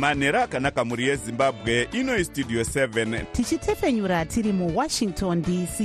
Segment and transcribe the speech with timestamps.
[0.00, 5.80] manhero akanaka mhuri yezimbabwe inoi studio 7 tichitefenyura tiri muwashington dc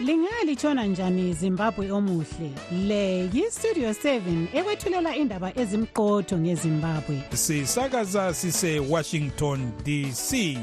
[0.00, 2.50] lingalitshona njani zimbabwe omuhle?
[2.86, 7.22] Le yistudio 7 ekwethulela indaba ezimqotho ngezimbabwe.
[7.34, 10.58] Sisakaza sisewashington dc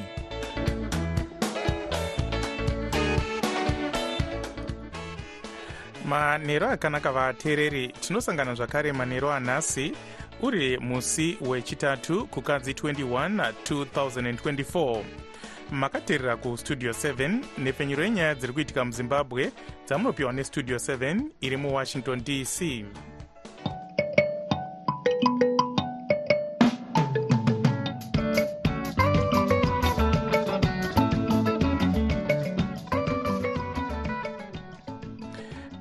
[6.06, 9.94] manhero akanaka vateereri tinosangana zvakare manhero anhasi
[10.42, 15.04] uri musi wechitatu kukadzi 21 2024
[15.72, 19.52] makateerera kustudio 7 nepfenyuro yenyaya dziri kuitika muzimbabwe
[19.86, 22.58] dzamunopiwa nestudio 7 iri muwashington dc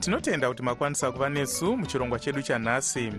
[0.01, 3.13] tinotenda kuti makwanisa kuva nesu muchirongwa chedu chanhasi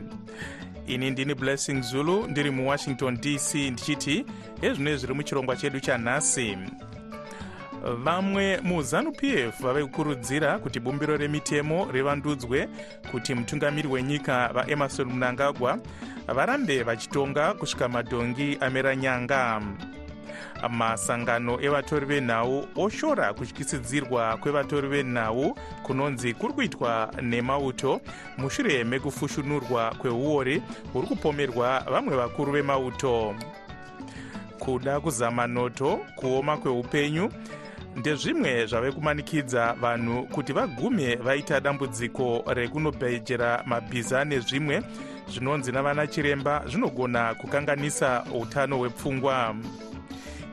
[0.89, 4.25] ini ndini blessing zulu ndiri muwashington dc ndichiti
[4.61, 6.57] ezvino zviri muchirongwa chedu chanhasi
[8.03, 12.69] vamwe muzanup f vave kukurudzira kuti bumbiro remitemo rivandudzwe
[13.11, 15.79] kuti mutungamiri wenyika vaemarson munangagwa
[16.27, 19.61] varambe vachitonga kusvika madhongi amera nyanga
[20.69, 28.01] masangano evatori venhau oshora kutyisidzirwa kwevatori venhau kunonzi kuri kuitwa nemauto.
[28.37, 30.61] Mushure mekufushunurwa kweuori
[30.93, 33.35] huri kupomerwa vamwe vakuru vemauto.
[34.59, 37.31] Kuda kuzama noto kuoma kweupenyu
[37.95, 44.81] ndezvimwe zvave kumanikidza vanhu kuti vagume vaita dambudziko rekunobhejera mabhiza nezvimwe
[45.29, 49.55] zvinonzi navana chiremba zvinogona kukanganisa utano hwepfungwa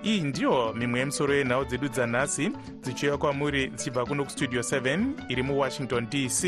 [0.05, 2.45] iyi ndiyo mimwe yemusoro yenhau dzedu dzanhasi
[2.83, 6.41] dzichiuya kwamuri dzichibva kuno kustudio 7 iri muwashington dc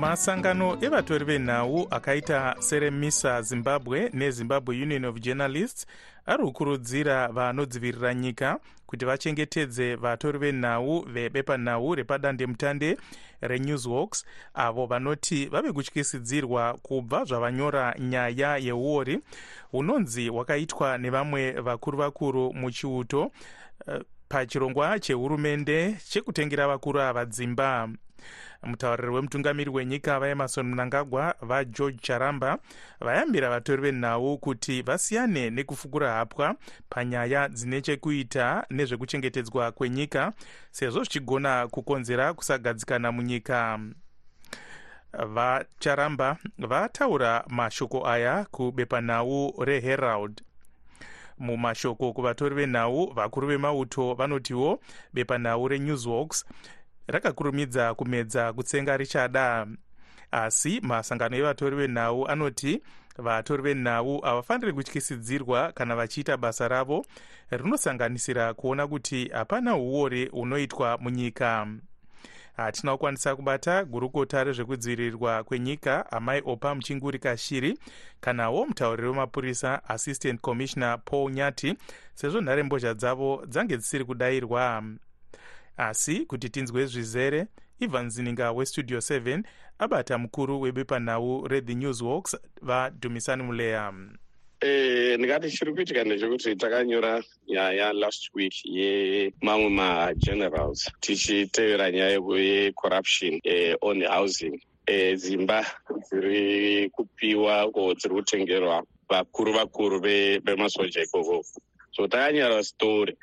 [0.00, 5.86] masangano evatori venhau akaita seremisa zimbabwe nezimbabwe union of journalists
[6.26, 8.58] ari kukurudzira vanodzivirira nyika
[8.90, 12.96] kuti vachengetedze vatori venhau vebepanhau repadandemutande
[13.40, 14.24] renewsworks
[14.54, 19.18] avo vanoti vave kutyisidzirwa kubva zvavanyora nyaya yeuori
[19.70, 23.30] hunonzi hwakaitwa nevamwe vakuru vakuru muchiuto
[23.86, 27.88] uh, pachirongwa chehurumende chekutengera vakuru ava dzimba
[28.62, 32.58] mutauriri wemutungamiri wenyika vaemarson munangagwa vageorge charamba
[33.00, 36.56] vayambira vatori venhau kuti vasiyane nekufukura hapwa
[36.90, 40.32] panyaya dzine chekuita nezvekuchengetedzwa kwenyika
[40.70, 43.80] sezvo zvichigona kukonzera kusagadzikana munyika.
[45.12, 50.42] Vacharamba vataura mashoko aya kubepanhau reherald
[51.40, 54.80] mumashoko kuvatori venhau vakuru vemauto vanotiwo
[55.12, 56.44] bepanhau renewsworks
[57.06, 59.66] rakakurumidza kumedza kutsenga richada
[60.30, 62.82] asi masangano evatori venhau anoti
[63.18, 67.04] vatori venhau havafaniri kutyisidzirwa kana vachiita basa ravo
[67.50, 71.66] rinosanganisira kuona kuti hapana uori hunoitwa munyika
[72.56, 77.78] hatina kukwanisa kubata gurukota rezvekudzivirirwa kwenyika amai opa muchinguri kashiri
[78.20, 81.74] kanawo mutauriri wemapurisa assistant commissioner paul nyati
[82.14, 84.82] sezvo nharembozha dzavo dzange dzisiri kudayirwa
[85.76, 87.46] asi kuti tinzwe zvizere
[87.80, 89.42] ivan zininga westudio 7
[89.78, 93.92] abata mukuru webepanhau rethe newsworks vadhumisani muleya
[94.62, 103.76] Eh, ndingati chiri kuitika ndechekuti takanyora nyaya last week yemamwe magenerals tichitevera nyaya yecorruption eh,
[103.80, 104.60] on housing.
[104.86, 105.64] Eh, dzimba
[106.10, 110.00] dziri kupiwa ko dziri kutengerwa vakuru vakuru
[110.44, 111.42] vemasoja ikoko.
[111.92, 113.16] So takanyora story.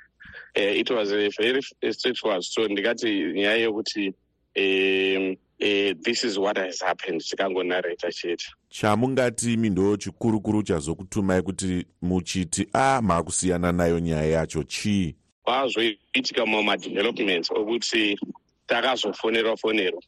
[0.58, 1.62] Uh, it was a very
[1.92, 4.14] straightforward story ndikati nyaya yokuti
[4.58, 7.22] um, uh, this is what has happened.
[7.22, 8.46] Tikangonareta chete.
[8.70, 15.16] Chamungati mindo chikurukuru chazokutumai kuti muchiti a maakusiyana nayo nyaya yacho chii?
[15.44, 18.20] Kwazoitika mamwe madevelopments okuti
[18.68, 20.02] takazofonerwa fonerwa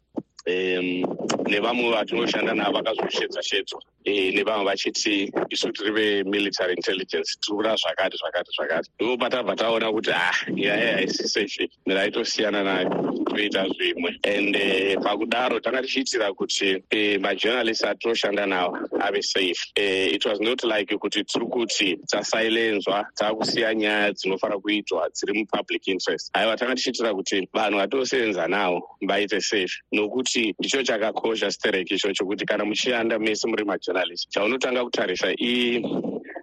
[0.47, 1.03] um,
[1.47, 7.37] nevamwe vatinoshanda navo vakazosvedza shedzwa e, nevamwe vachiti isu tiri vemilitary intelligence.
[7.41, 12.89] Tiri kuda zvakati zvakati zvakati ndoba tabva taona kuti ah nyaya haisi safe miraitosiyana nayo
[13.25, 19.71] toita zvimwe and uh, pakudaro tanga tichiitira kuti uh, majournalist atinoshanda nawo ave safe.
[19.77, 25.87] Uh, it was not like kuti tiri kuti tasailenzwa taakusiya nyaya dzinofanira kuitwa dziri mupublic
[25.87, 26.29] interest.
[26.33, 29.81] Aiwa tanga tichiitira kuti vanhu vatinosevenza navo vaite safe.
[29.91, 33.98] Nokuti ndicho chakakosha sterek ichocho kuti kana muchishanda mese muri majournalist
[34.29, 35.33] chaunotanga kutarisa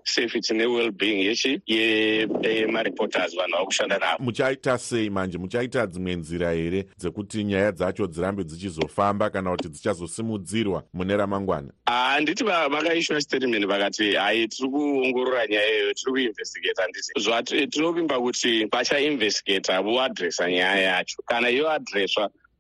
[0.06, 5.38] safety ne-well-being yechi yemareporters vanhu vari kushanda navo muchaita sei manje?
[5.38, 11.73] Muchaita dzimwe nzira here dzekuti nyaya dzacho dzirambe dzichizofamba kana kuti dzichazosimudzirwa mune ramangwana?
[11.87, 19.82] Handiti vakaishwa statement vakati hai tiri kuongorora nyaya iyoyo tiri kuinvestigata handiti zvatinovimba kuti vachainvestigata
[19.82, 21.23] voadresa nyaya yacho.
[21.26, 21.69] Kana iyo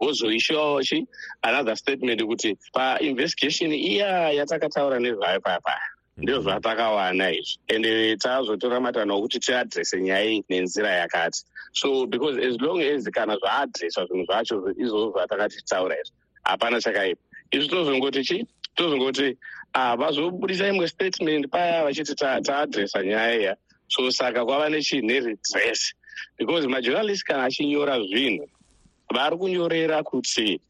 [0.00, 1.06] adreswa vozoishiwawo chi
[1.42, 5.80] another statement kuti painvestigation iya yatakataura nezvayo paya paya.
[6.16, 7.58] Ndio zvatakawana izvi.
[7.68, 11.44] Ende tazotora matanho okuti tiadrese nyaya iyi nenzira yakati.
[11.72, 16.14] So because as long as kana zvaadreswa zvinhu zvacho izvozvo zvatakati titaura izvi
[16.44, 17.20] hapana chakaipa.
[17.52, 19.36] Izvi tozongoti chi tozongoti
[19.74, 23.56] vazobudisa imwe statement paya vachiti taadresa nyaya iya.
[23.88, 25.02] So saka kwava nechii?
[25.02, 25.94] Neredress
[26.38, 28.48] because majournalist kana achinyora zvinhu
[29.14, 30.60] vari kunyorera kuti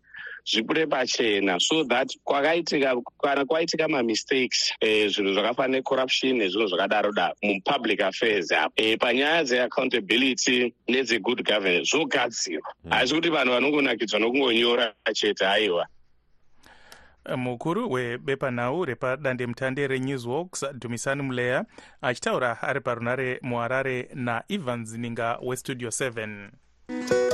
[0.47, 1.61] zvibude pachena.
[1.61, 8.53] So that kwakaitika kana kwaitika mamistakes eh, zvinhu zvakafanana necorruption nezvinhu zvakadaro daro mupublic affairs
[8.53, 12.75] apo eh, panyaya dzeaccountability nedzegood governance zvogadzirwa.
[12.91, 15.87] Haisi kuti vanhu vanongonakidzwa nokungonyora chete aiwa
[17.37, 21.65] mukuru webepanhau repadandemutande renewsworks dhumisani muleya
[22.03, 27.26] achitaura ari parunare muharare naevans ninga westudio 7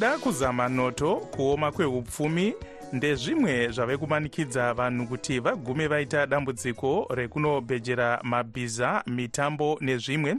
[0.00, 2.54] kuda kuzama noto kuoma kweupfumi
[2.92, 10.36] ndezvimwe zvave kumanikidza vanhu kuti vagume vaita dambudziko rekunobhejera mabhiza mitambo nezvimwe.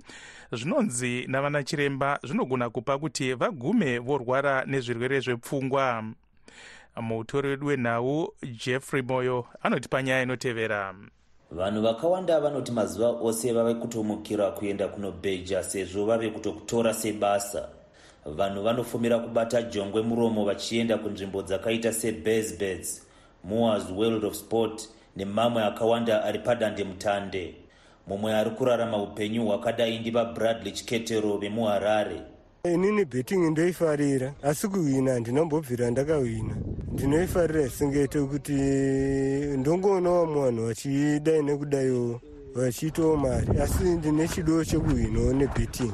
[0.51, 6.03] Zvinonzi navana chiremba zvinogona kupa kuti vagume vorwara nezvirwere zvepfungwa.
[7.01, 8.33] Mutori wedu wenhau
[8.65, 10.95] jeffrey moyo anotipa nyaya inotevera.
[11.51, 17.80] Vanhu vakawanda vanoti mazuva ose vave kutomukira kuenda kunobheja sezvo vave kutokutora sebasa
[18.25, 23.01] vanhu vanofumira kubata jongwe muromo vachienda kunzvimbo dzakaita sebasbeds
[23.43, 27.55] moas world of sport nemamwe akawanda ari padandemutande
[28.07, 32.21] mumwe ari kurarama upenyu hwakadai ndivabradley chiketero vemuharare.
[32.63, 36.55] Inini betting ndoifarira asi kuhwina ndinombobvira ndakahwina
[36.93, 38.53] ndinoifarira zvisingete kuti
[39.57, 42.21] ndongoonawo munhu vachidai nekudaiwo
[42.55, 45.91] vachiitawo mari asi ndine chido chekuhwinawo nebetting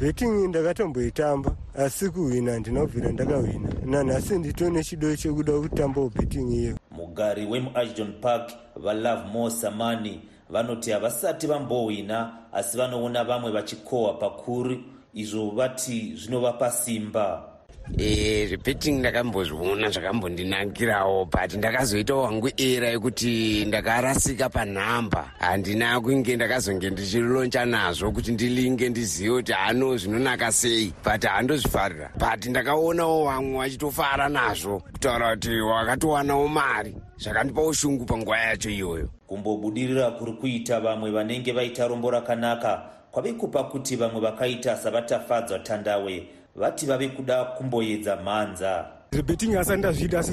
[0.00, 6.76] betting ndakatomboitamba asi kuhwina ndinobvira ndakahwina nanhasi nditone chido chekuda kutambawo betting iyo.
[6.90, 14.76] Mugari wemuashton park valove mo samani vanoti havasati vambohwina asi vanoona vamwe vachikohwa pakuru
[15.14, 17.48] izvo vati zvinovapa simba
[17.96, 25.30] zvebetting ndakambozviona zvakambondinakirawo but ndakazoitawo wangu era yekuti ndakarasika panhamba.
[25.38, 32.46] Handina kunge ndakazonge ndichiloncha nazvo kuti ndilinge ndizive kuti hano zvinonaka sei but handozvifarira but
[32.46, 36.96] ndakaonawo vamwe vachitofara nazvo kutaura kuti wakatowanawo mari.
[37.16, 39.08] Zvakandipawo shungu panguva yacho iyoyo.
[39.26, 46.28] Kumbobudirira kuri kuita vamwe vanenge vaita rombo rakanaka kwave kupa kuti vamwe vakaita savatafadzwa tandawe
[46.56, 48.86] vati vave kuda kumboedza mhanza.
[49.12, 50.32] Zvebeting asati ndazviita asi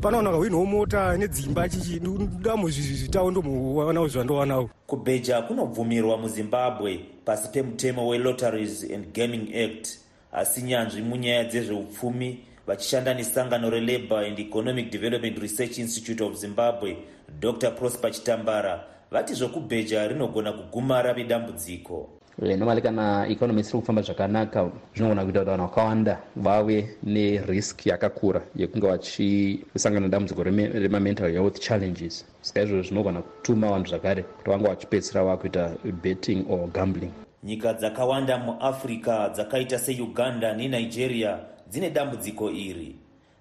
[0.00, 2.00] panowana kahwinawo mota nedzimba chichi
[2.40, 9.98] damo zvitawo ndomuvanawo zvandowanawo kubheja kunobvumirwa muzimbabwe pasi pemutemo welotteries and gaming act.
[10.32, 16.96] Asi nyanzvi munyaya dzezveupfumi vachishanda nesangano relabour and economic development research institute of zimbabwe
[17.40, 24.70] dr prosper chitambara vati zvokubheja rinogona kuguma rave dambudziko normally kana economy isiri kufamba zvakanaka
[24.94, 32.24] zvinogona kuita kuti vanhu vakawanda vave nerisk yakakura yekunge vachisangana nedambudziko remamental health challenges.
[32.40, 35.70] Saka izvozvo zvinogona kutuma vanhu zvakare kuti vange vachipedzisira vakuita
[36.02, 37.12] betting or gambling.
[37.42, 41.38] Nyika dzakawanda muafrica dzakaita seuganda nenigeria
[41.70, 42.96] dzine dambudziko iri.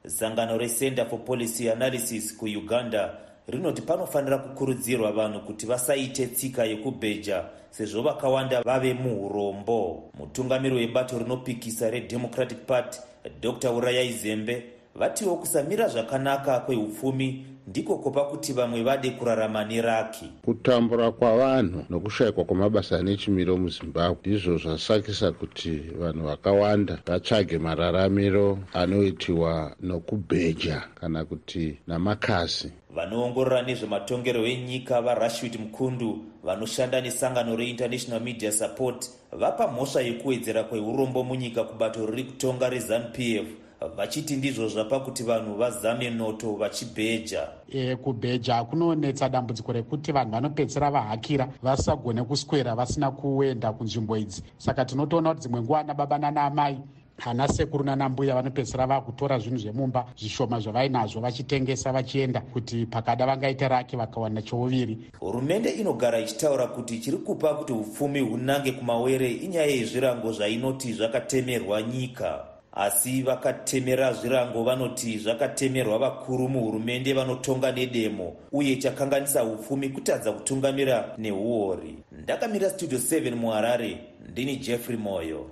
[0.07, 3.13] Sangano recenter for policy analysis kuuganda
[3.47, 11.89] rinoti panofanira kukurudzirwa vanhu kuti vasaite tsika yekubheja sezvo vakawanda vave muurombo mutungamiri webato rinopikisa
[11.89, 12.99] redemocratic party
[13.41, 13.69] dr.
[13.69, 14.63] Urayai zembe
[14.95, 20.25] vatiwo kusamira zvakanaka kweupfumi ndiko kopa kuti vamwe vade kurarama neraki.
[20.45, 30.83] Kutambura kwavanhu nokushayikwa kwamabasa nechimiro muzimbabwe ndizvo zvasakisa kuti vanhu vakawanda vatsvage mararamiro anoitiwa nokubheja
[30.99, 40.01] kana kuti namakasi vanoongorora nezvematongero enyika varashwit mukundu vanoshanda nesangano reinternational media support vapa mhosva
[40.01, 43.47] yekuwedzera kweurombo munyika kubato riri kutonga rezanup f
[43.87, 47.47] vachiti ndizvo zvapa kuti vanhu vazame noto vachibheja.
[47.69, 54.43] E, kubheja kunonetsa dambudziko rekuti vanhu vanopedzisira vahakira vasagone kuswera vasina kuenda kunzvimbo idzi.
[54.57, 56.79] Saka tinotoona kuti dzimwe nguva nababa nanaamai
[57.19, 63.97] hana sekuru nanambuya vanopedzisira vakutora zvinhu zvemumba zvishoma zvavainazvo vachitengesa vachienda kuti pakada vangaita rake
[63.97, 64.97] vakawana chouviri.
[65.19, 72.45] Hurumende inogara ichitaura kuti chiri kupa kuti upfumi hunange kumawere inyaya yezvirango zvainoti zvakatemerwa nyika.
[72.71, 81.95] Asi vakatemera zvirango vanoti zvakatemerwa vakuru muhurumende vanotonga nedemo uye chakanganisa upfumi kutadza kutungamira neuori.
[82.11, 83.97] Ndakamira studio 7 muharare
[84.31, 85.49] ndini jeffrey moyo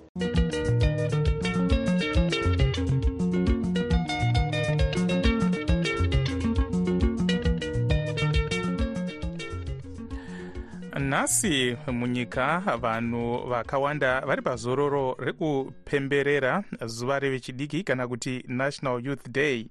[11.28, 19.68] nhasi munyika vanhu vakawanda vari pazororo rekupemberera zuva revechidiki kana kuti national youth day.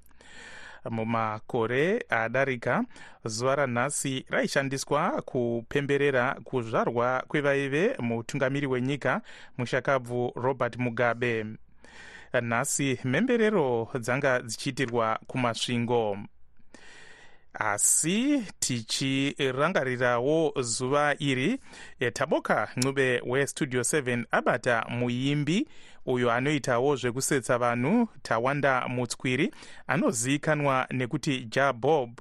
[0.91, 2.85] Mumakore adarika
[3.25, 9.21] zuva ranhasi raishandiswa kupemberera kuzvarwa kwevaive mutungamiri wenyika
[9.59, 11.47] mushakabvu robert mugabe.
[12.43, 16.19] Nhasi mhemberero dzanga dzichiitirwa kumasvingo
[17.61, 21.61] asi tichirangarirawo zuva iri
[22.13, 25.69] taboka ncube westudio 7 abata muimbi
[26.07, 29.55] uyo anoitawo zvekusetsa vanhu tawanda mutswiri
[29.87, 32.21] anozivikanwa nekuti jabob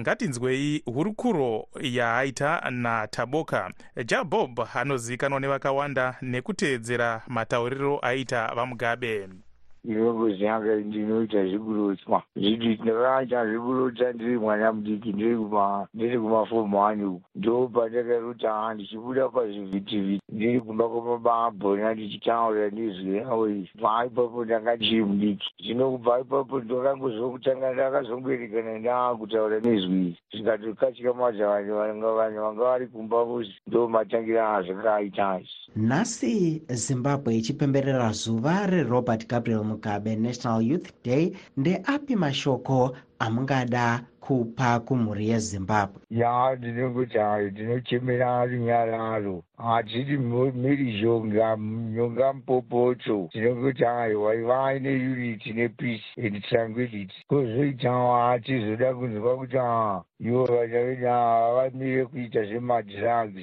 [0.00, 3.70] ngatinzwei hurukuro yaaita nataboka
[4.06, 9.28] jabob anozivikanwa nevakawanda nekuteedzera matauriro aita vamugabe
[9.84, 17.22] ndinongoziyanga ndinoita zvekurotswa zviti ndakaita zvekurotsa ndiri mwana mudiki ndiri kuma ndiri kumafomu ani uku.
[17.34, 23.70] Ndo pandakarota ndichibuda pazvivhitivhiti ndiri kumba kwamababhona ndichitaura nezwi ravo izvi.
[23.78, 25.48] Bva ipapo ndanga ndichiri mudiki.
[25.64, 30.16] Zvino kubva ipapo ndakangozokutanga ndakazongoerekana ndaakutaura nezwi izvi.
[30.32, 31.74] Zvikatokatyamadza vanhu
[32.16, 35.62] vanhu vanga vari kumba vosi ndo matangira azvakaita izvi.
[35.76, 45.28] Nhasi zimbabwe ichipemberera zuva rerobert gabriel mugabe national youth day ndeapi mashoko amungada kupa kumhuri
[45.28, 55.52] yezimbabwe ya ndinongoti hayo ndinochemera runyararo hatiri mhiri zhonga nyonga mupopoto tinongoti hayo waivai neunity
[55.52, 57.14] nepeace and tranquility.
[57.28, 61.06] Kozoitawo hatizoda kunzwa kuti ha ivo vana vedu
[61.56, 63.42] vamire kuita zvemadrugs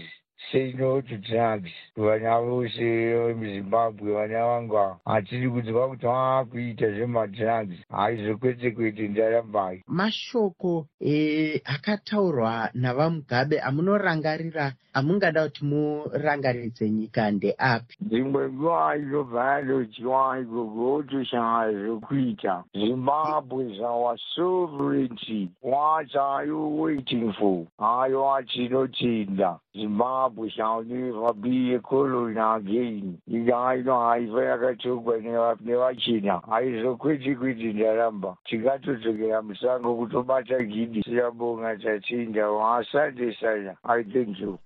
[0.51, 8.37] say no to drugs vana vose vemuzimbabwe vana vanga hatiri kunzwa kuti vaakuita zvemadrugs haizvo
[8.37, 17.97] kwete kwete ndarambai mashoko e, akataurwa navamugabe amunorangarira amungada kuti murangaridze nyika ndeapi?
[18.01, 27.65] Dzimwe nguva inobva yadodyiwa igogo otoshanga zvokuita zimbabwe our sovereignty what are you waiting for
[27.77, 33.17] haiwa tinotenda zimbabwe shall never be a colony again.
[33.27, 35.17] Nyika ino haifa yakatogwa
[35.61, 38.35] nevachena haizokwete kwete ndaramba.
[38.43, 43.75] Tikatodzokera musango kutobata gidi siyabonga tatenda asante sana.
[43.83, 44.59] I thank you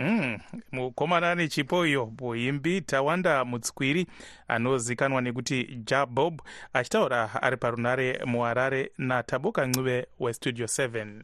[0.00, 0.38] Mm,
[0.72, 4.06] mukomana nechipo iyo muimbi tawanda mutswiri
[4.48, 6.40] anozikanwa nekuti jabob
[6.72, 11.22] achitaura ari parunare muharare nataboka ncube westudio 7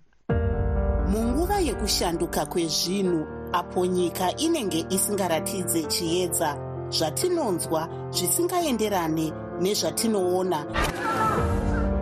[1.08, 6.56] munguva yekushanduka kwezvinhu apo nyika inenge isingaratidze chiedza
[6.88, 10.66] zvatinonzwa zvisingaenderane nezvatinoona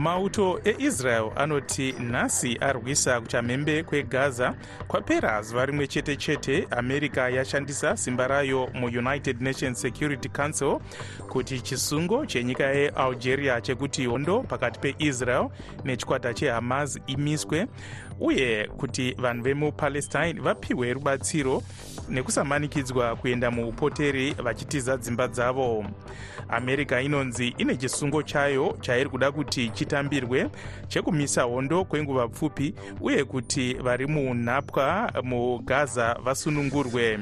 [0.00, 4.54] mauto eisrael anoti nhasi arwisa kuchamhembe kwegaza
[4.88, 10.78] kwapera zuva rimwe chete chete america yashandisa simba rayo muunited nations security council
[11.28, 15.48] kuti chisungo chenyika yealgeria chekuti hondo pakati peisrael
[15.84, 17.66] nechikwata chehamas imiswe
[18.20, 21.62] uye kuti vanhu vemupalestine vapiwe rubatsiro
[22.08, 25.84] nekusamanikidzwa kuenda muupoteri vachitiza dzimba dzavo.
[26.48, 30.50] America inonzi ine chisungo chayo chairi kuda kuti chitambirwe
[30.88, 37.18] chekumisa hondo kwenguva pfupi uye kuti vari munhapwa mugaza vasunungurwe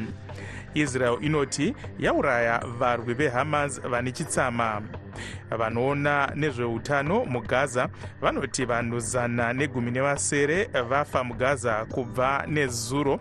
[0.75, 4.83] israel inoti yauraya varwi vehamas vane chitsama.
[5.51, 7.89] Vanoona nezveutano mugaza
[8.21, 13.21] vanoti vanhu zana negumi nevasere vafa mugaza kubva nezuro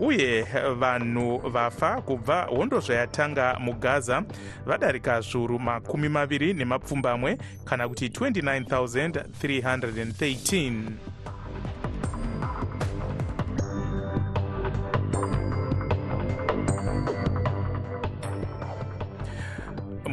[0.00, 0.46] uye
[0.78, 4.22] vanhu vafa kubva hondo zvayatanga mugaza
[4.66, 10.82] vadarika zviuru makumi maviri nemapfumbamwe kana kuti 29313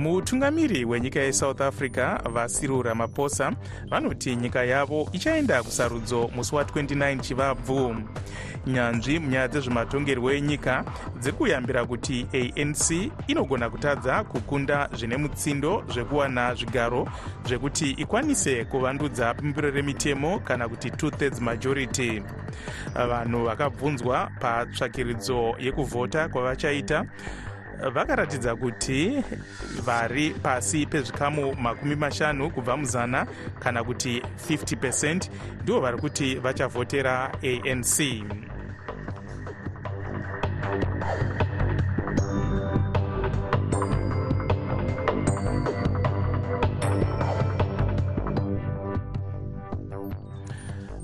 [0.05, 3.51] mutungamiri wenyika yesouth africa vasiriu ramaphosa
[3.89, 7.95] vanoti nyika yavo ichaenda kusarudzo musi wa29 chivabvu.
[8.67, 10.85] Nyanzvi munyaya dzezvematongerwo enyika
[11.19, 17.07] dziri kuyambira kuti anc inogona kutadza kukunda zvine mutsindo zvekuwana zvigaro
[17.47, 22.21] zvekuti ikwanise kuvandudza bumbiro remitemo kana kuti two-thirds majority.
[23.09, 27.05] Vanhu vakabvunzwa patsvakiridzo yekuvhota kwavachaita
[27.93, 29.23] vakaratidza kuti
[29.85, 33.27] vari pasi pezvikamu makumi mashanu kubva muzana
[33.59, 35.31] kana kuti 50 percent
[35.63, 37.99] ndivo vari kuti vachavhotera anc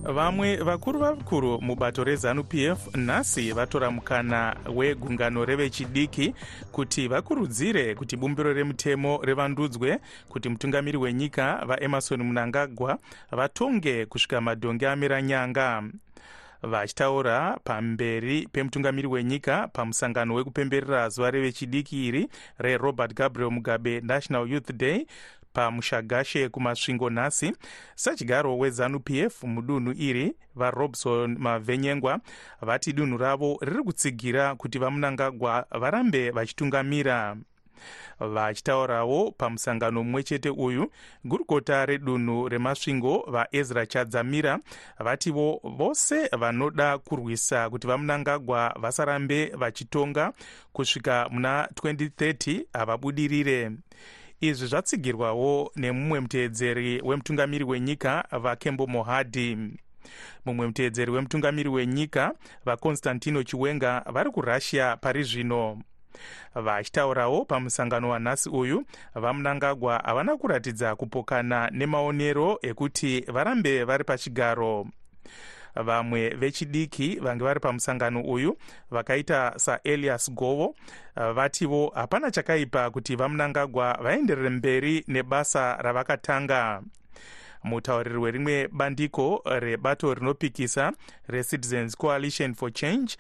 [0.03, 6.33] vamwe vakuru vakuru mubato rezanup f nhasi vatora mukana wegungano revechidiki
[6.71, 12.97] kuti vakurudzire kuti bumbiro remutemo revandudzwe kuti mutungamiri wenyika vaemarson munangagwa
[13.31, 15.83] vatonge kusvika madhonge amira nyanga.
[16.63, 22.27] Vachitaura pamberi pemutungamiri wenyika pamusangano wekupemberera zuva revechidiki iri
[22.59, 25.05] rerobert gabriel mugabe national youth day
[25.53, 27.53] pamushagashe kumasvingo nhasi
[27.95, 32.19] sadyaro wezanup f mudunhu iri varobson mavhenyengwa
[32.61, 37.37] vati dunhu ravo riri kutsigira kuti vamunangagwa varambe vachitungamira.
[38.19, 40.91] Vachitaurawo pamusangano mumwe chete uyu
[41.25, 44.59] gurukota redunhu remasvingo vaezra chadzamira
[44.99, 50.33] vativo vose vanoda kurwisa kuti vamunangagwa vasarambe vachitonga
[50.73, 53.71] kusvika muna 2030 havabudirire
[54.41, 59.57] izvi zvatsigirwawo nemumwe muteedzeri wemutungamiri wenyika vakembo mohadhi
[60.45, 62.33] mumwe muteedzeri wemutungamiri wenyika
[62.65, 65.81] vakonstantino chiwenga vari kurussia pari zvino.
[66.55, 74.87] Vachitaurawo pamusangano wanhasi uyu vamunangagwa havana kuratidza kupokana nemaonero ekuti varambe vari pachigaro
[75.75, 78.57] vamwe vechidiki vange vari pamusangano uyu
[78.91, 80.75] vakaita saelias govo
[81.15, 86.81] vativo hapana chakaipa kuti vamunangagwa vaenderere mberi nebasa ravakatanga.
[87.63, 90.93] Mutauriri werimwe bandiko rebato rinopikisa
[91.27, 93.17] recitizens coalition for change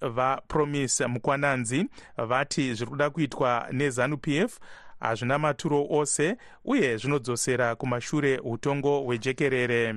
[0.00, 4.58] vapromise mukwananzi vati zviri kuda kuitwa nezanup f
[5.00, 9.94] hazvina maturo ose uye zvinodzosera kumashure utongo hwejekerere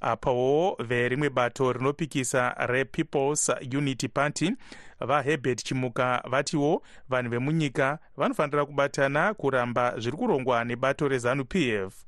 [0.00, 4.52] apawo verimwe bato rinopikisa repeoples unity party
[5.00, 12.04] vaherbert chimuka vatiwo vanhu vemunyika vanofanira kubatana kuramba zviri kurongwa nebato rezanup f.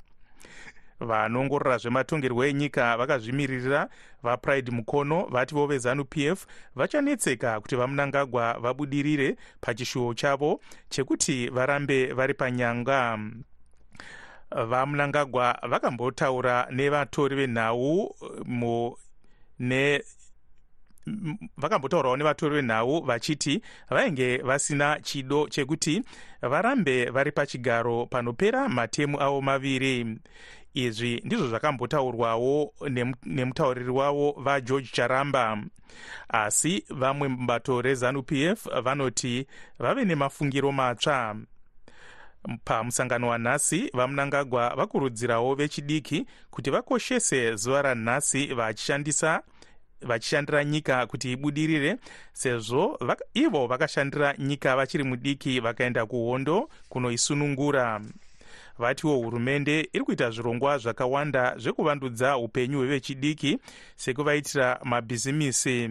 [1.00, 3.88] Vanongorora zvematongerwo enyika vakazvimirira
[4.22, 13.18] vapride mukono vativo vezanup f vachanetseka kuti vamunangagwa vabudirire pachishuwo chavo chekuti varambe vari panyanga
[14.66, 18.16] vamunangagwa vakambotaura nevatori venhau
[19.58, 20.02] ne
[21.56, 26.02] vakambotaurawo nevatori venhau vachiti vainge vasina chido chekuti
[26.42, 30.18] varambe vari pachigaro panopera matemu avo maviri.
[30.74, 32.72] Izvi ndizvo zvakambotaurwawo
[33.26, 35.58] nemutauriri wavo vageorge charamba.
[36.28, 39.46] Asi vamwe mubato rezanup f vanoti
[39.78, 41.36] vave nemafungiro matsva
[42.64, 49.42] pamusangano wanhasi vamunangagwa vakurudzirawo vechidiki kuti vakoshese zuva ranhasi vachishandisa
[50.00, 51.96] vachishandira nyika kuti ibudirire
[52.32, 52.98] sezvo
[53.34, 58.00] ivo vakashandira nyika vachiri mudiki vakaenda kuhondo kunoisunungura.
[58.78, 63.58] Vatiwo hurumende iri kuita zvirongwa zvakawanda zvekuvandudza upenyu hwevechidiki
[63.96, 65.90] sekuvaitira mabhizimisi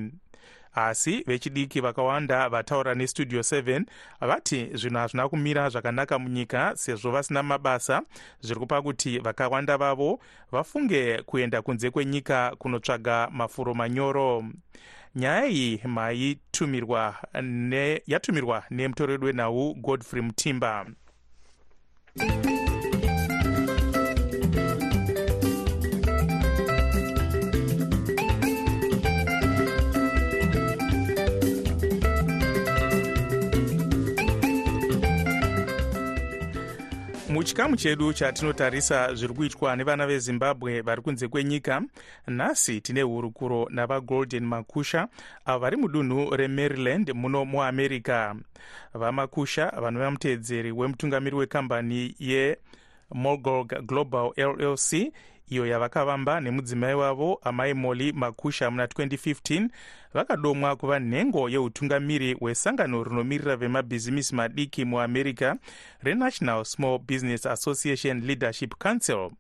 [0.76, 3.84] asi vechidiki vakawanda vataura nestudio 7
[4.22, 8.02] vati zvinhu hazvina kumira zvakanaka munyika sezvo vasina mabasa.
[8.42, 10.20] Zviri kupa kuti vakawanda vavo
[10.52, 14.46] vafunge kuenda kunze kwenyika kunotsvaga mafuro manyoro.
[15.16, 20.86] Nyaya iyi maitumirwa ne, yatumirwa nemutori wedu wenhau godfrey mutimba
[37.42, 41.82] muchikamu chedu chatinotarisa zviri kuitwa nevana vezimbabwe vari kunze kwenyika
[42.28, 45.08] nhasi tine hurukuro navagolden makusha
[45.46, 48.36] avo vari mudunhu remaryland muno muamerica.
[48.94, 55.14] Vamakusha vanova muteedzeri wemutungamiri wekambani yemogog global llc
[55.52, 59.70] iyo yavakavamba nemudzimai wavo amai moli makusha muna 2015
[60.14, 65.56] vakadomwa kuva nhengo yeutungamiri hwesangano rinomirira vemabhizimisi madiki muamerica
[66.04, 69.32] renational small business association leadership council.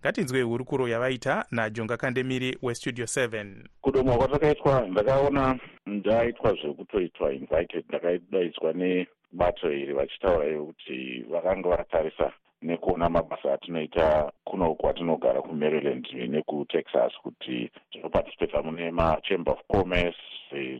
[0.00, 3.46] Ngatinzwei hurukuro yavaita najonga kandemiri westudio 7
[3.80, 13.08] kudomwa kwatakaitwa ndakaona ndaitwa zvekutoitwa invited ndakadaidzwa nebato iri vachitaura ivo kuti vakanga vatarisa nekuona
[13.08, 20.18] mabasa atinoita kuno kwatinogara kumaryland nekutexas kuti tinoparticipata mune machamber of commerce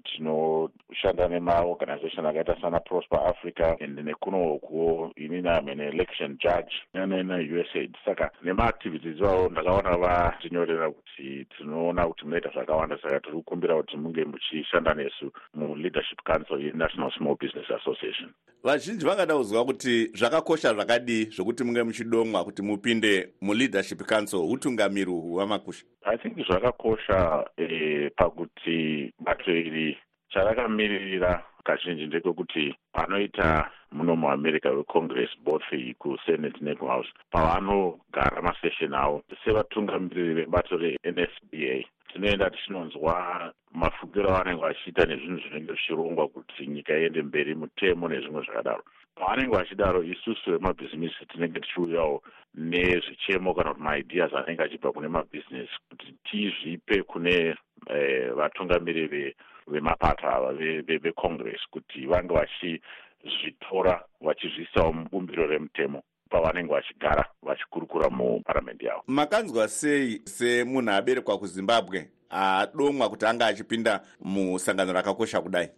[0.04, 9.16] tinoshanda nemaorganization akaita sana prosper africa and nekunokuwo inini ame neelection judge neneusaid saka nemaactivities
[9.16, 15.32] ivavo ndakaona vatinyorera kuti tinoona kuti munoita zvakawanda saka tiri kukumbira kuti munge muchishanda nesu
[15.54, 18.32] muleadership council yenational small business association.
[18.62, 25.34] Vazhinji vangada kuzwa kuti zvakakosha zvakadii zvokuti munge muchidomwa kuti mupinde muleadership council utungamiri uhu
[25.34, 25.84] hwamakusha?
[26.04, 29.98] I think zvakakosha e, pakuti bato iri
[30.32, 40.76] charakamiririra kazhinji ndekwekuti panoita muno muamerica wecongress both kusenate nekuhouse pavanogara masession avo sevatungamiriri vebato
[40.76, 48.42] rensba tinoenda tichinonzwa mafungiro avanenge vachiita nezvinhu zvinenge zvichirongwa kuti nyika iende mberi mutemo nezvimwe
[48.42, 48.84] zvakadaro
[49.18, 52.22] pavanenge vachidaro isusu vemabhizimisi tinenge tichiuyawo
[52.54, 60.52] nezvichemo kana kuti maideas anenge achibva kune mabhizinesi kuti tizvipe kune eh, vatungamiriri vemapato ava
[61.02, 69.02] vecongress kuti vange vachizvitora vachizviisawo mubumbiro remutemo pavanenge vachigara vachikurukura muparamende yavo.
[69.06, 75.68] Makanzwa sei semunhu aberekwa kuzimbabwe adomwa kuti anga achipinda musangano rakakosha kudai?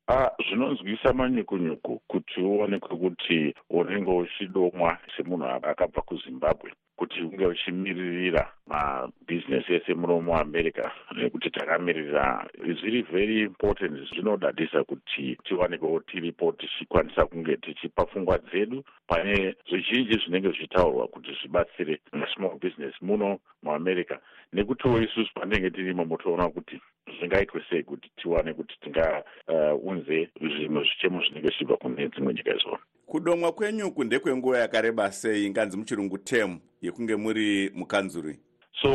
[0.48, 9.94] Zvinonzwisa manyukunyuku kuti uonekwe kuti unenge uchidomwa semunhu akabva kuzimbabwe kuti unge uchimiririra mabhizinesi ese
[9.94, 12.46] muno muamerica nekuti takamiririra
[12.78, 13.94] zviri very important.
[14.08, 18.84] Zvinodadisa kuti tiwanikwewo tiripo tichikwanisa kunge tichipa pfungwa dzedu.
[19.06, 24.16] Pane zvizhinji zvinenge zvichitaurwa kuti zvibatsire masmall business muno muamerica
[24.52, 26.80] nekutiwo isusu panenge tirimo mutoona kuti
[27.18, 32.82] zvingaitwe sei kuti tiwane kuti tingaunze uh, zvimwe zvichemo zvinenge zvichibva kune dzimwe nyika izvona
[33.06, 38.38] kudomwa kwenyuku ndekwenguva yakareba sei nganzi muchirungu tem yekunge muri mukanzuri?
[38.82, 38.90] So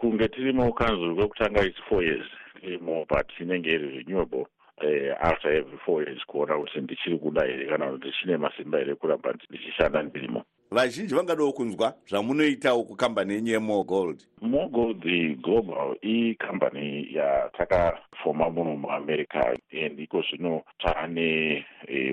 [0.00, 2.26] kunge tiri mukanzuri kwekutanga its four years
[2.62, 4.46] irimo but inenge iri renewable
[4.82, 8.94] uh, after every four years kuona kuti ndichiri kuda here kana kuti ndichine masimba here
[8.94, 15.02] kuramba ndichishanda ndirimo vazhinji vangadawo kunzwa zvamunoitawo kukambani yenyu yemogold mogold
[15.42, 21.64] global ikambani yatakafoma muno muamerica and iko zvino taane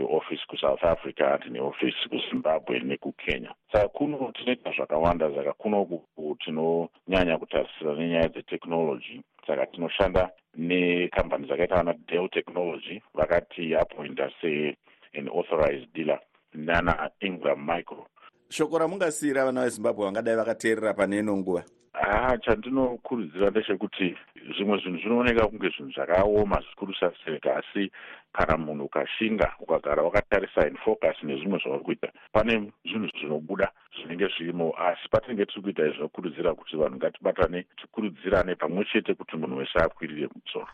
[0.10, 3.54] office kusouth africa tine office kuzimbabwe nekukenya.
[3.72, 6.02] Saka kuno tinoita zvakawanda saka kuno
[6.46, 9.22] tinonyanya kutarisira nenyaya dzetechnology.
[9.48, 16.20] Saka tinoshanda nekambani dzakaita vana del technology vakati appointa sean authorized dealer
[16.54, 18.08] nana ingram micro
[18.49, 21.63] shoko ramungasiyira vana vezimbabwe vangadai vakateerera pane ino nguva?
[21.93, 24.17] Haa chandinokurudzira ndechekuti
[24.55, 27.91] zvimwe zvinhu zvinooneka kunge zvinhu zvakaoma zvikuru sasereka asi
[28.33, 34.73] kana munhu ukashinga ukagara wakatarisa infocus nezvimwe zvauri kuita pane zvinhu zvinobuda zvinenge zvirimo.
[34.77, 39.79] Asi patinenge tiri kuita izvi zvinokurudzira kuti vanhu ngatibatane tikurudzirane pamwe chete kuti munhu wese
[39.79, 40.67] akwirire mumusoro.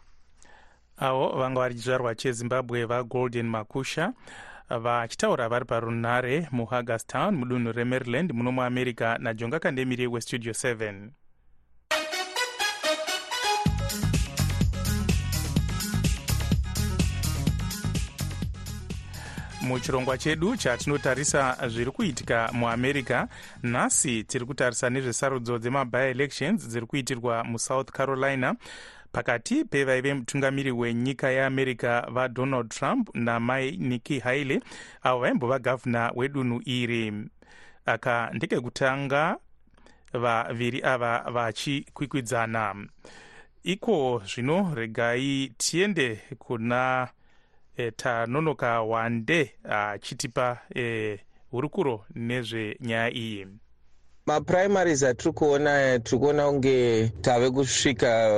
[0.97, 4.13] Avo vanga vari chizvarwa chezimbabwe vagolden makusha
[4.69, 11.09] vachitaura vari parunhare muhagerstown mudunhu remaryland muno muamerica najonga kandemiri westudio 7
[19.63, 23.27] muchirongwa chedu chatinotarisa zviri kuitika muamerica
[23.63, 28.55] nhasi tiri kutarisa nezvesarudzo dzemabi-elections dziri kuitirwa musouth carolina
[29.13, 34.59] pakati pevaive mutungamiri wenyika yeamerica vadonald trump namai nikki haley
[35.03, 37.13] avo vaimbova gavhuna wedunhu iri.
[37.85, 39.37] Aka ndekekutanga
[40.13, 42.87] vaviri ava vachikwikwidzana.
[43.63, 47.07] Iko zvino regai tiende kuna
[47.77, 51.19] e, tanonoka wande achitipa e,
[51.51, 53.47] hurukuro nezvenyaya iyi
[54.25, 58.29] mapurimaries atiri kuona tiri kuona kunge tave kusvika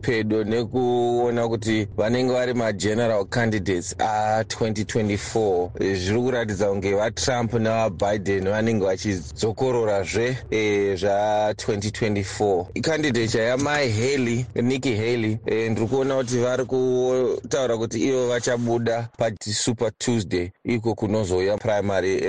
[0.00, 10.38] pedo nekuona kuti vanenge vari mageneral candidates a2024 zviri kuratidza kunge vatrump nevabiden vanenge vachidzokororazve
[10.50, 18.28] e, zva2024 candidate yamai haley nicki haley e, ndiri kuona kuti vari kutaura kuti ivo
[18.28, 22.24] vachabuda pasuper tuesday iko kunozouya primary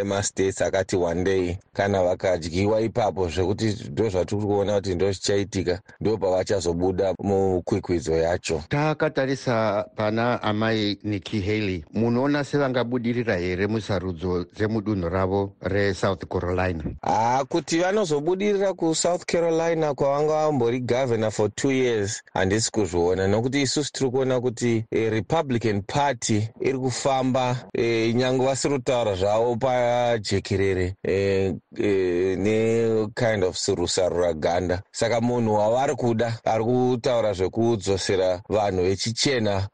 [0.00, 1.56] emastates ema akati one day
[2.02, 8.62] kana vakadyiwa ipapo zvekuti ndo zvatiri kuona kuti ndo zvichaitika ndo pavachazobuda mukwikwidzo yacho.
[8.68, 16.84] Takatarisa pana amai nicki haley munoona sevangabudirira here musarudzo dzemudunhu ravo resouth carolina?
[17.02, 23.26] Haa kuti vanozobudirira kusouth carolina kwavanga vambori governor for two years handisi kuzviona.
[23.28, 29.56] Nokuti isusu tiri kuona kuti e, republican party iri kufamba e, nyange vasiri kutaura zvavo
[29.56, 31.91] pajekerere e, e,
[32.36, 39.68] nekind of rusarura ganda saka munhu wavari kuda ari kutaura zvekudzosera vanhu vechichena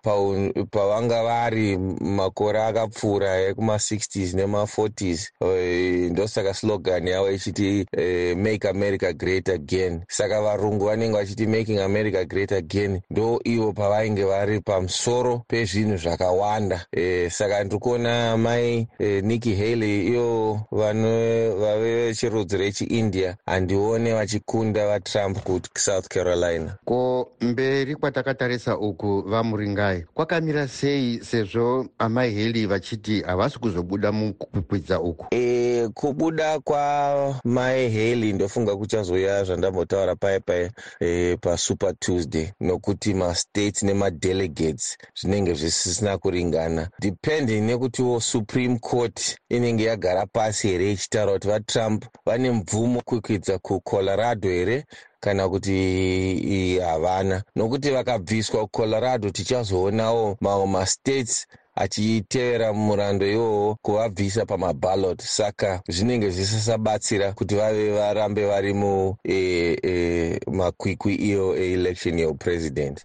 [0.71, 9.49] pavanga vari makore akapfuura ekuma60s nema40s e, ndosaka slogan yavo ichiti e, make america great
[9.49, 10.03] again.
[10.09, 16.87] Saka varungu vanenge vachiti making america great again ndo ivo pavainge vari pamusoro pezvinhu zvakawanda.
[16.93, 25.39] E, saka ndiri kuona mai e, nicki haley iyo vave vechirudzi rechiindia handione vachikunda vatrump
[25.43, 26.77] kusouth carolina.
[26.85, 35.27] Ko mberi kwatakatarisa uku vamuringai kwakamira sei sezvo amai haley vachiti havasi kuzobuda mukukwidza uku?
[35.35, 44.97] E, kubuda kwamai haley ndofunga kuchazoya zvandambotaura pai pai e, pasuper tuesday nokuti mastates nemadelegates
[45.21, 46.89] zvinenge zvisisina kuringana.
[47.01, 54.49] Depending nekutiwo supreme court inenge yagara pasi here ichitaura kuti vatrump vane mvumo kwikwidza kucolorado
[54.49, 54.85] here
[55.21, 57.43] kana kuti havana.
[57.57, 61.47] Nokuti vakabviswa kucolorado tichazoonawo mamwe mastates
[61.79, 71.25] achitevera murando iwowo kuvabvisa pamabalot saka zvinenge zvisisabatsira kuti vave varambe vari mumakwikwi e, e,
[71.27, 73.05] iyo eelection yeupresident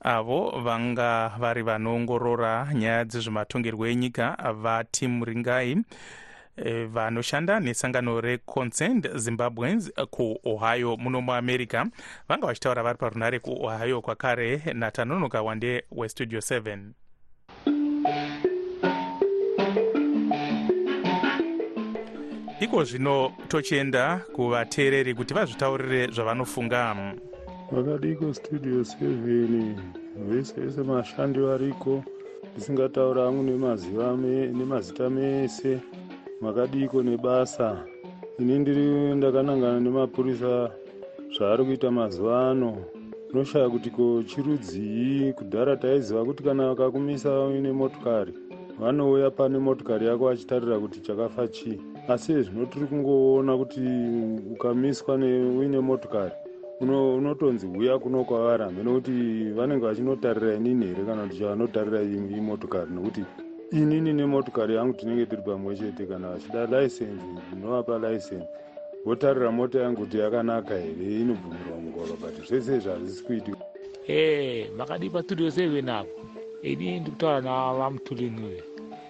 [0.00, 5.76] avo vanga vari vanoongorora nyaya dzezvematongerwo enyika vatimu ringai
[6.56, 11.86] e, vanoshanda nesangano reconcerned zimbabweans kuohio muno muamerica
[12.28, 16.78] vanga vachitaura vari parunare kuohio kwakare natanonoka wande westudio 7
[22.62, 27.14] iko zvino tochienda kuvateereri kuti vazvitaurire zvavanofunga.
[27.72, 29.74] Vakadiko studio 7
[30.28, 32.04] vese vese mashandi variko
[32.52, 35.80] ndisingataura hangu nemazita mese
[36.42, 37.84] makadiko nebasa.
[38.38, 40.70] Ini ndiri ndakanangana nemapurisa
[41.34, 42.76] zvaari kuita mazuva ano.
[43.32, 48.34] Unoshaya kuti ko chirudzii kudhara taiziva kuti kana vakakumisa uine motokari
[48.80, 51.80] vanouya pane motokari yako vachitarira kuti chakafa chii.
[52.08, 53.80] Asi zvino tiri kungoona kuti
[54.52, 55.14] ukamiswa
[55.58, 56.32] uine motokari
[56.80, 59.12] unotonzi uya kuno kwavari hambe nokuti
[59.56, 63.24] vanenge vachinotarira inini here kana kuti chavanotarira imotokari nokuti
[63.72, 68.46] inini nemotokari yangu tinenge tiri pamwe chete kana vachida laisensi ndinovapa laisensi
[69.04, 71.20] votarira mota yangu kuti yakanaka here?
[71.20, 73.64] Inobvumirwa mugwagwa but zvese zvazvisi kuitika.
[74.08, 76.10] E makadi patudio seven apo
[76.62, 78.62] ini ndikutaura navamutulinui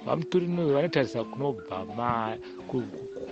[0.06, 2.36] vamutulinui vanotarisa kunobva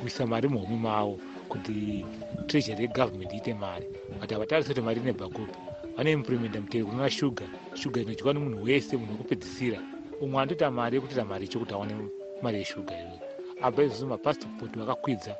[0.01, 2.05] kuisa mari muhumi mavo kuti
[2.47, 3.87] treasury yegovernment iite mari.
[4.21, 5.59] But havatarisi kuti mari inebva kupi.
[5.97, 9.79] Vane implementa mutero kunova shuga shuga inodyiwa nemunhu wese munhu wekupedzisira
[10.22, 11.94] umwe andoita mari yekutoita mari chokuti aone
[12.42, 13.18] mari yeshuga iyoyo
[13.66, 15.33] abva izvozvo mapasipoti vakakwidza.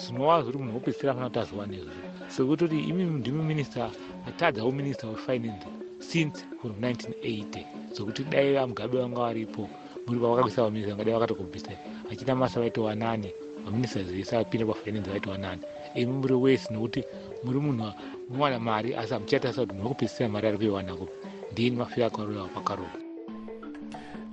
[0.00, 2.02] Zvinova zviri munhu wopedzisira afana kuti azowana izvozvo
[2.34, 3.82] sekutoti imi ndimi minista
[4.28, 5.68] atadzawo minista wefinance
[6.10, 9.62] since from 1980 zokuti dai vamugabe vanga varipo
[10.06, 11.72] muri pavakakuisa vaminista vangadai vakatokubvisa.
[12.08, 13.30] Vachita masa vaitowanani
[13.64, 15.62] vaminista vese vapinda pafinance vaitowanani
[15.94, 17.00] imi muri wese nokuti
[17.44, 17.92] muri munhu
[18.28, 21.12] munowana mari asi hamuchatarisa kuti munhu wekupedzisira mari ari kuiwana kupi
[21.52, 23.07] ndini mafiro akarova pakarova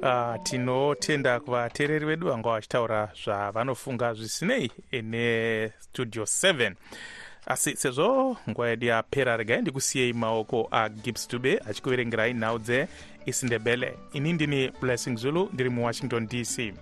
[0.06, 6.74] uh, tinotenda kuvateereri vedu vanga vachitaura zvavanofunga zvisinei nestudio 7
[7.46, 14.72] asi sezvo nguva yedu yapera regai ndikusiyei maoko agibs dube achikuverengerai nhau dzeisindebele ini ndini
[14.82, 16.74] blessing zulu ndiri muwashington dc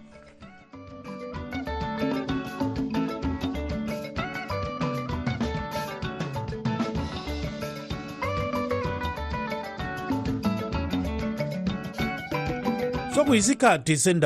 [13.24, 14.22] sokuyisikhathi sendaba